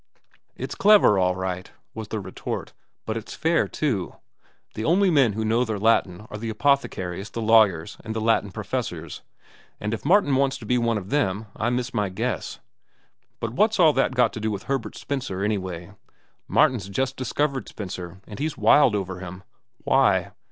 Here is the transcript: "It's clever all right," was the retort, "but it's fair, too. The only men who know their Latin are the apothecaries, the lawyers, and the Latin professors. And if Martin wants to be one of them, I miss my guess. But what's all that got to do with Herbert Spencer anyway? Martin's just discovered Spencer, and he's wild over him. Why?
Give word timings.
"It's 0.55 0.73
clever 0.73 1.19
all 1.19 1.35
right," 1.35 1.71
was 1.93 2.07
the 2.07 2.19
retort, 2.19 2.73
"but 3.05 3.15
it's 3.15 3.35
fair, 3.35 3.67
too. 3.67 4.15
The 4.73 4.83
only 4.83 5.11
men 5.11 5.33
who 5.33 5.45
know 5.45 5.63
their 5.63 5.77
Latin 5.77 6.25
are 6.31 6.37
the 6.39 6.49
apothecaries, 6.49 7.29
the 7.29 7.39
lawyers, 7.43 7.97
and 8.03 8.15
the 8.15 8.19
Latin 8.19 8.49
professors. 8.51 9.21
And 9.79 9.93
if 9.93 10.03
Martin 10.03 10.35
wants 10.35 10.57
to 10.57 10.65
be 10.65 10.79
one 10.79 10.97
of 10.97 11.11
them, 11.11 11.45
I 11.55 11.69
miss 11.69 11.93
my 11.93 12.09
guess. 12.09 12.59
But 13.39 13.51
what's 13.53 13.79
all 13.79 13.93
that 13.93 14.15
got 14.15 14.33
to 14.33 14.39
do 14.39 14.49
with 14.49 14.63
Herbert 14.63 14.97
Spencer 14.97 15.43
anyway? 15.43 15.91
Martin's 16.47 16.89
just 16.89 17.15
discovered 17.15 17.69
Spencer, 17.69 18.21
and 18.25 18.39
he's 18.39 18.57
wild 18.57 18.95
over 18.95 19.19
him. 19.19 19.43
Why? 19.83 20.31